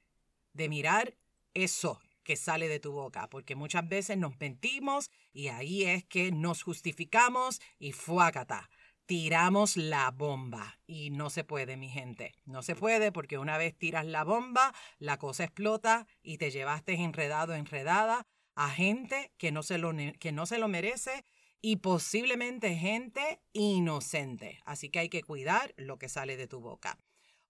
de 0.52 0.68
mirar 0.68 1.16
eso 1.54 1.98
que 2.22 2.36
sale 2.36 2.68
de 2.68 2.80
tu 2.80 2.92
boca, 2.92 3.28
porque 3.30 3.54
muchas 3.54 3.88
veces 3.88 4.18
nos 4.18 4.38
mentimos 4.38 5.10
y 5.32 5.48
ahí 5.48 5.84
es 5.84 6.04
que 6.04 6.30
nos 6.32 6.62
justificamos 6.62 7.60
y 7.78 7.92
fuácata 7.92 8.68
tiramos 9.06 9.76
la 9.76 10.10
bomba. 10.10 10.78
Y 10.86 11.10
no 11.10 11.30
se 11.30 11.44
puede, 11.44 11.76
mi 11.76 11.88
gente. 11.88 12.34
No 12.44 12.62
se 12.62 12.76
puede 12.76 13.12
porque 13.12 13.38
una 13.38 13.56
vez 13.56 13.76
tiras 13.76 14.04
la 14.04 14.24
bomba, 14.24 14.74
la 14.98 15.18
cosa 15.18 15.44
explota 15.44 16.06
y 16.22 16.38
te 16.38 16.50
llevaste 16.50 16.94
enredado, 16.94 17.54
enredada 17.54 18.26
a 18.54 18.70
gente 18.70 19.32
que 19.38 19.52
no 19.52 19.62
se 19.62 19.78
lo, 19.78 19.92
que 20.18 20.32
no 20.32 20.46
se 20.46 20.58
lo 20.58 20.68
merece 20.68 21.24
y 21.60 21.76
posiblemente 21.76 22.74
gente 22.76 23.40
inocente. 23.52 24.60
Así 24.64 24.90
que 24.90 25.00
hay 25.00 25.08
que 25.08 25.22
cuidar 25.22 25.74
lo 25.76 25.98
que 25.98 26.08
sale 26.08 26.36
de 26.36 26.46
tu 26.46 26.60
boca. 26.60 26.98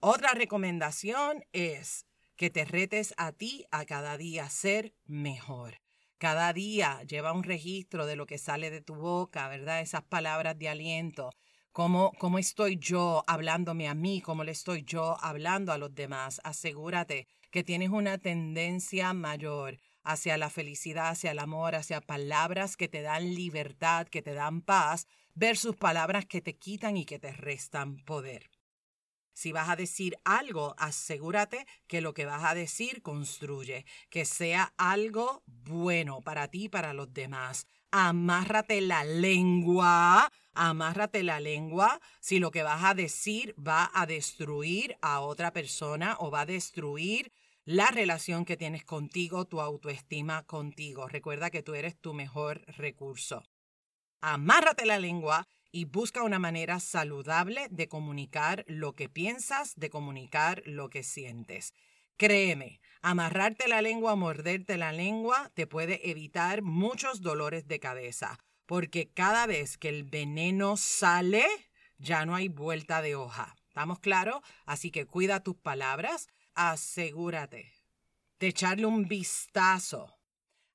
Otra 0.01 0.33
recomendación 0.33 1.45
es 1.53 2.07
que 2.37 2.51
te 2.51 2.65
retes 2.65 3.15
a 3.17 3.33
ti 3.33 3.65
a 3.71 3.85
cada 3.87 4.17
día 4.17 4.49
ser 4.51 4.95
mejor. 5.05 5.81
Cada 6.19 6.53
día 6.53 7.03
lleva 7.03 7.33
un 7.33 7.45
registro 7.45 8.07
de 8.07 8.17
lo 8.17 8.27
que 8.27 8.39
sale 8.39 8.71
de 8.71 8.81
tu 8.81 8.95
boca, 8.95 9.49
¿verdad? 9.49 9.81
Esas 9.81 10.03
palabras 10.03 10.59
de 10.59 10.69
aliento, 10.69 11.31
¿Cómo, 11.77 12.13
¿Cómo 12.19 12.39
estoy 12.39 12.79
yo 12.79 13.23
hablándome 13.27 13.87
a 13.87 13.93
mí? 13.93 14.23
¿Cómo 14.23 14.45
le 14.45 14.53
estoy 14.53 14.83
yo 14.85 15.23
hablando 15.23 15.73
a 15.73 15.77
los 15.77 15.95
demás? 15.95 16.41
Asegúrate 16.43 17.27
que 17.51 17.65
tienes 17.65 17.91
una 17.91 18.17
tendencia 18.17 19.13
mayor 19.13 19.77
hacia 20.03 20.39
la 20.39 20.49
felicidad, 20.49 21.11
hacia 21.11 21.33
el 21.33 21.39
amor, 21.39 21.75
hacia 21.75 22.01
palabras 22.01 22.79
que 22.79 22.89
te 22.89 23.03
dan 23.03 23.35
libertad, 23.35 24.07
que 24.09 24.23
te 24.23 24.33
dan 24.33 24.63
paz, 24.63 25.07
versus 25.35 25.77
palabras 25.77 26.25
que 26.25 26.41
te 26.41 26.57
quitan 26.57 26.97
y 26.97 27.05
que 27.05 27.19
te 27.19 27.33
restan 27.33 27.99
poder. 28.07 28.49
Si 29.35 29.53
vas 29.53 29.69
a 29.69 29.77
decir 29.77 30.17
algo, 30.25 30.75
asegúrate 30.79 31.67
que 31.87 32.01
lo 32.01 32.15
que 32.15 32.25
vas 32.25 32.43
a 32.45 32.55
decir 32.55 33.03
construye, 33.03 33.85
que 34.09 34.25
sea 34.25 34.73
algo 34.79 35.43
bueno 35.45 36.23
para 36.23 36.49
ti 36.49 36.65
y 36.65 36.69
para 36.71 36.95
los 36.95 37.13
demás. 37.13 37.67
Amárrate 37.91 38.81
la 38.81 39.05
lengua, 39.05 40.33
amárrate 40.57 41.23
la 41.23 41.39
lengua 41.39 42.01
si 42.21 42.39
lo 42.39 42.51
que 42.51 42.63
vas 42.63 42.85
a 42.85 42.95
decir 42.95 43.55
va 43.57 43.91
a 43.95 44.07
destruir 44.07 44.97
a 45.03 45.21
otra 45.21 45.53
persona 45.53 46.17
o 46.19 46.31
va 46.31 46.41
a 46.41 46.47
destruir 46.47 47.33
la 47.65 47.89
relación 47.89 48.45
que 48.45 48.57
tienes 48.57 48.85
contigo, 48.85 49.45
tu 49.45 49.61
autoestima 49.61 50.45
contigo. 50.45 51.09
Recuerda 51.09 51.51
que 51.51 51.63
tú 51.63 51.75
eres 51.75 51.97
tu 52.01 52.15
mejor 52.15 52.63
recurso. 52.77 53.43
Amárrate 54.21 54.87
la 54.87 54.99
lengua 54.99 55.47
y 55.73 55.85
busca 55.85 56.23
una 56.23 56.39
manera 56.39 56.81
saludable 56.81 57.69
de 57.71 57.89
comunicar 57.89 58.65
lo 58.67 58.95
que 58.95 59.09
piensas, 59.09 59.75
de 59.77 59.91
comunicar 59.91 60.63
lo 60.65 60.89
que 60.89 61.03
sientes. 61.03 61.75
Créeme, 62.17 62.81
amarrarte 63.03 63.69
la 63.69 63.83
lengua, 63.83 64.17
morderte 64.17 64.79
la 64.79 64.93
lengua 64.93 65.51
te 65.55 65.67
puede 65.67 66.09
evitar 66.09 66.63
muchos 66.63 67.21
dolores 67.21 67.69
de 67.69 67.79
cabeza, 67.79 68.39
porque 68.67 69.09
cada 69.13 69.47
vez 69.47 69.79
que 69.79 69.89
el 69.89 70.05
veneno 70.05 70.77
sale, 70.77 71.47
ya 71.99 72.27
no 72.27 72.35
hay 72.35 72.49
vuelta 72.49 73.01
de 73.01 73.15
hoja. 73.15 73.57
¿Estamos 73.69 74.01
claros? 74.01 74.43
Así 74.65 74.91
que 74.91 75.07
cuida 75.07 75.43
tus 75.43 75.57
palabras, 75.57 76.29
asegúrate 76.55 77.73
de 78.39 78.49
echarle 78.49 78.87
un 78.87 79.07
vistazo 79.07 80.19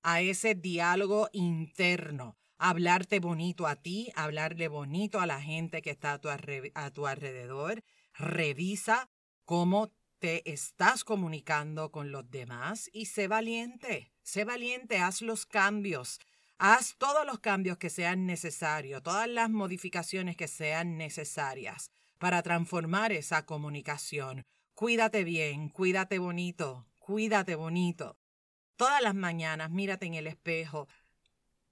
a 0.03 0.21
ese 0.21 0.55
diálogo 0.55 1.29
interno, 1.31 2.37
hablarte 2.57 3.19
bonito 3.19 3.67
a 3.67 3.75
ti, 3.75 4.11
hablarle 4.15 4.67
bonito 4.67 5.19
a 5.19 5.27
la 5.27 5.41
gente 5.41 5.81
que 5.81 5.91
está 5.91 6.13
a 6.13 6.19
tu, 6.19 6.29
a 6.29 6.91
tu 6.91 7.07
alrededor. 7.07 7.83
Revisa 8.13 9.09
cómo 9.45 9.91
te 10.19 10.49
estás 10.51 11.03
comunicando 11.03 11.91
con 11.91 12.11
los 12.11 12.29
demás 12.29 12.89
y 12.93 13.05
sé 13.05 13.27
valiente, 13.27 14.11
sé 14.21 14.43
valiente, 14.43 14.97
haz 14.99 15.21
los 15.21 15.45
cambios. 15.45 16.19
Haz 16.63 16.95
todos 16.99 17.25
los 17.25 17.39
cambios 17.39 17.79
que 17.79 17.89
sean 17.89 18.27
necesarios, 18.27 19.01
todas 19.01 19.27
las 19.27 19.49
modificaciones 19.49 20.37
que 20.37 20.47
sean 20.47 20.95
necesarias 20.95 21.89
para 22.19 22.43
transformar 22.43 23.11
esa 23.11 23.47
comunicación. 23.47 24.45
Cuídate 24.75 25.23
bien, 25.23 25.69
cuídate 25.69 26.19
bonito, 26.19 26.85
cuídate 26.99 27.55
bonito. 27.55 28.15
Todas 28.75 29.01
las 29.01 29.15
mañanas 29.15 29.71
mírate 29.71 30.05
en 30.05 30.13
el 30.13 30.27
espejo. 30.27 30.87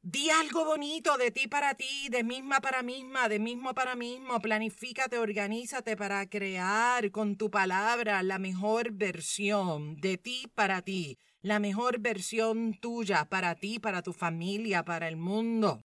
Di 0.01 0.31
algo 0.31 0.65
bonito 0.65 1.19
de 1.19 1.29
ti 1.29 1.47
para 1.47 1.75
ti, 1.75 2.09
de 2.09 2.23
misma 2.23 2.59
para 2.59 2.81
misma, 2.81 3.29
de 3.29 3.37
mismo 3.37 3.75
para 3.75 3.95
mismo. 3.95 4.39
Planifícate, 4.39 5.19
organízate 5.19 5.97
para 5.97 6.27
crear 6.27 7.11
con 7.11 7.35
tu 7.35 7.51
palabra 7.51 8.23
la 8.23 8.39
mejor 8.39 8.91
versión 8.93 9.97
de 9.97 10.17
ti 10.17 10.51
para 10.55 10.81
ti, 10.81 11.19
la 11.41 11.59
mejor 11.59 11.99
versión 11.99 12.73
tuya 12.73 13.25
para 13.29 13.55
ti, 13.55 13.79
para 13.79 14.01
tu 14.01 14.13
familia, 14.13 14.83
para 14.83 15.07
el 15.07 15.17
mundo. 15.17 15.81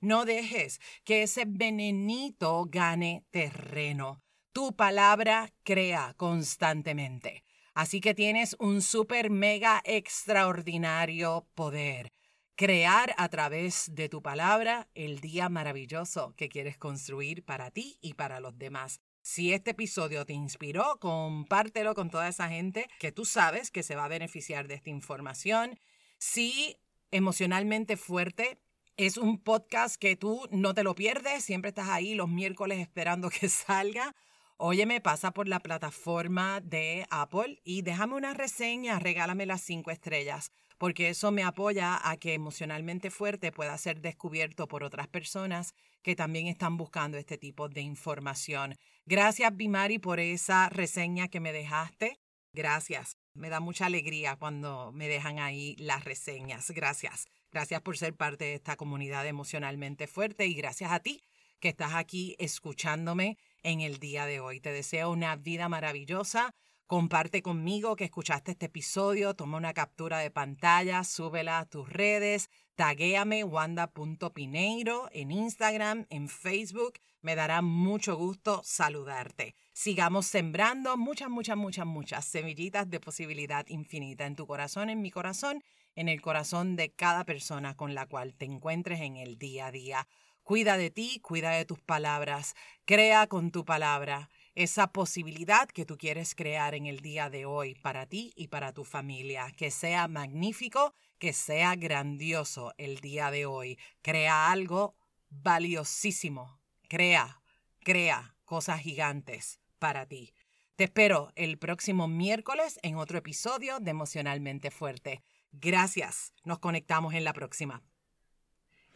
No 0.00 0.24
dejes 0.24 0.80
que 1.04 1.22
ese 1.22 1.44
venenito 1.46 2.66
gane 2.66 3.24
terreno. 3.30 4.22
Tu 4.52 4.74
palabra 4.74 5.52
crea 5.64 6.14
constantemente. 6.16 7.44
Así 7.74 8.00
que 8.00 8.14
tienes 8.14 8.56
un 8.58 8.82
super 8.82 9.30
mega 9.30 9.80
extraordinario 9.84 11.46
poder. 11.54 12.12
Crear 12.56 13.14
a 13.18 13.28
través 13.28 13.94
de 13.94 14.08
tu 14.08 14.20
palabra 14.20 14.88
el 14.94 15.20
día 15.20 15.48
maravilloso 15.48 16.34
que 16.36 16.48
quieres 16.48 16.76
construir 16.76 17.44
para 17.44 17.70
ti 17.70 17.98
y 18.00 18.14
para 18.14 18.40
los 18.40 18.58
demás. 18.58 19.00
Si 19.30 19.52
este 19.52 19.72
episodio 19.72 20.24
te 20.24 20.32
inspiró, 20.32 20.98
compártelo 21.00 21.94
con 21.94 22.08
toda 22.08 22.28
esa 22.28 22.48
gente 22.48 22.88
que 22.98 23.12
tú 23.12 23.26
sabes 23.26 23.70
que 23.70 23.82
se 23.82 23.94
va 23.94 24.06
a 24.06 24.08
beneficiar 24.08 24.68
de 24.68 24.74
esta 24.76 24.88
información. 24.88 25.78
Si 26.16 26.78
emocionalmente 27.10 27.98
fuerte 27.98 28.58
es 28.96 29.18
un 29.18 29.38
podcast 29.38 29.96
que 29.96 30.16
tú 30.16 30.48
no 30.50 30.72
te 30.72 30.82
lo 30.82 30.94
pierdes, 30.94 31.44
siempre 31.44 31.68
estás 31.68 31.90
ahí 31.90 32.14
los 32.14 32.30
miércoles 32.30 32.78
esperando 32.78 33.28
que 33.40 33.50
salga. 33.50 34.16
Óyeme, 34.60 35.00
pasa 35.00 35.30
por 35.30 35.46
la 35.46 35.60
plataforma 35.60 36.60
de 36.60 37.06
Apple 37.10 37.60
y 37.62 37.82
déjame 37.82 38.16
una 38.16 38.34
reseña, 38.34 38.98
regálame 38.98 39.46
las 39.46 39.60
cinco 39.60 39.92
estrellas, 39.92 40.50
porque 40.78 41.10
eso 41.10 41.30
me 41.30 41.44
apoya 41.44 41.96
a 42.02 42.16
que 42.16 42.34
emocionalmente 42.34 43.12
fuerte 43.12 43.52
pueda 43.52 43.78
ser 43.78 44.00
descubierto 44.00 44.66
por 44.66 44.82
otras 44.82 45.06
personas 45.06 45.74
que 46.02 46.16
también 46.16 46.48
están 46.48 46.76
buscando 46.76 47.18
este 47.18 47.38
tipo 47.38 47.68
de 47.68 47.82
información. 47.82 48.74
Gracias, 49.06 49.56
Bimari, 49.56 50.00
por 50.00 50.18
esa 50.18 50.68
reseña 50.70 51.28
que 51.28 51.38
me 51.38 51.52
dejaste. 51.52 52.18
Gracias. 52.52 53.16
Me 53.34 53.50
da 53.50 53.60
mucha 53.60 53.86
alegría 53.86 54.34
cuando 54.34 54.90
me 54.90 55.06
dejan 55.06 55.38
ahí 55.38 55.76
las 55.78 56.02
reseñas. 56.02 56.68
Gracias. 56.72 57.28
Gracias 57.52 57.80
por 57.80 57.96
ser 57.96 58.16
parte 58.16 58.46
de 58.46 58.54
esta 58.54 58.74
comunidad 58.74 59.24
emocionalmente 59.24 60.08
fuerte 60.08 60.46
y 60.46 60.54
gracias 60.54 60.90
a 60.90 60.98
ti 60.98 61.22
que 61.60 61.68
estás 61.68 61.94
aquí 61.94 62.34
escuchándome 62.40 63.38
en 63.62 63.80
el 63.80 63.98
día 63.98 64.26
de 64.26 64.40
hoy. 64.40 64.60
Te 64.60 64.72
deseo 64.72 65.10
una 65.10 65.36
vida 65.36 65.68
maravillosa. 65.68 66.54
Comparte 66.86 67.42
conmigo 67.42 67.96
que 67.96 68.04
escuchaste 68.04 68.52
este 68.52 68.66
episodio, 68.66 69.34
toma 69.34 69.58
una 69.58 69.74
captura 69.74 70.20
de 70.20 70.30
pantalla, 70.30 71.04
súbela 71.04 71.58
a 71.58 71.66
tus 71.66 71.86
redes, 71.86 72.48
taguéame 72.76 73.44
wanda.pineiro 73.44 75.10
en 75.12 75.30
Instagram, 75.30 76.06
en 76.08 76.30
Facebook. 76.30 76.94
Me 77.20 77.34
dará 77.34 77.60
mucho 77.60 78.16
gusto 78.16 78.62
saludarte. 78.64 79.54
Sigamos 79.74 80.26
sembrando 80.26 80.96
muchas, 80.96 81.28
muchas, 81.28 81.58
muchas, 81.58 81.84
muchas 81.84 82.24
semillitas 82.24 82.88
de 82.88 83.00
posibilidad 83.00 83.66
infinita 83.68 84.24
en 84.24 84.36
tu 84.36 84.46
corazón, 84.46 84.88
en 84.88 85.02
mi 85.02 85.10
corazón 85.10 85.62
en 85.98 86.08
el 86.08 86.20
corazón 86.20 86.76
de 86.76 86.92
cada 86.92 87.24
persona 87.24 87.76
con 87.76 87.92
la 87.92 88.06
cual 88.06 88.32
te 88.32 88.44
encuentres 88.44 89.00
en 89.00 89.16
el 89.16 89.36
día 89.36 89.66
a 89.66 89.72
día. 89.72 90.06
Cuida 90.48 90.78
de 90.78 90.88
ti, 90.90 91.20
cuida 91.20 91.50
de 91.50 91.66
tus 91.66 91.78
palabras, 91.78 92.56
crea 92.86 93.26
con 93.26 93.50
tu 93.50 93.66
palabra 93.66 94.30
esa 94.54 94.92
posibilidad 94.92 95.68
que 95.68 95.84
tú 95.84 95.98
quieres 95.98 96.34
crear 96.34 96.74
en 96.74 96.86
el 96.86 97.00
día 97.00 97.28
de 97.28 97.44
hoy 97.44 97.74
para 97.74 98.06
ti 98.06 98.32
y 98.34 98.48
para 98.48 98.72
tu 98.72 98.84
familia. 98.84 99.52
Que 99.58 99.70
sea 99.70 100.08
magnífico, 100.08 100.94
que 101.18 101.34
sea 101.34 101.76
grandioso 101.76 102.72
el 102.78 103.00
día 103.00 103.30
de 103.30 103.44
hoy. 103.44 103.78
Crea 104.00 104.50
algo 104.50 104.96
valiosísimo. 105.28 106.58
Crea, 106.88 107.42
crea 107.80 108.34
cosas 108.46 108.80
gigantes 108.80 109.60
para 109.78 110.06
ti. 110.06 110.32
Te 110.76 110.84
espero 110.84 111.30
el 111.36 111.58
próximo 111.58 112.08
miércoles 112.08 112.80
en 112.82 112.96
otro 112.96 113.18
episodio 113.18 113.80
de 113.80 113.90
Emocionalmente 113.90 114.70
Fuerte. 114.70 115.22
Gracias. 115.52 116.32
Nos 116.42 116.58
conectamos 116.58 117.12
en 117.12 117.24
la 117.24 117.34
próxima. 117.34 117.82